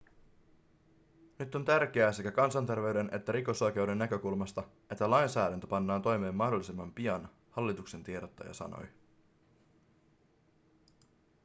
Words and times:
nyt 1.39 1.55
on 1.55 1.65
tärkeää 1.65 2.11
sekä 2.11 2.31
kansanterveyden 2.31 3.09
että 3.13 3.31
rikosoikeuden 3.31 3.97
näkökulmasta 3.97 4.63
että 4.91 5.09
lainsäädäntö 5.09 5.67
pannaan 5.67 6.01
toimeen 6.01 6.35
mahdollisimman 6.35 6.93
pian 6.93 7.29
hallituksen 7.51 8.03
tiedottaja 8.03 8.53
sanoi 8.53 8.87